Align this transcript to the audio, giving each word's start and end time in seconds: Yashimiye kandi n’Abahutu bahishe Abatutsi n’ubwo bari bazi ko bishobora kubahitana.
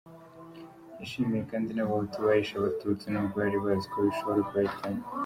Yashimiye 0.99 1.43
kandi 1.51 1.69
n’Abahutu 1.73 2.15
bahishe 2.25 2.53
Abatutsi 2.55 3.05
n’ubwo 3.09 3.35
bari 3.43 3.57
bazi 3.65 3.85
ko 3.93 3.97
bishobora 4.05 4.45
kubahitana. 4.47 5.01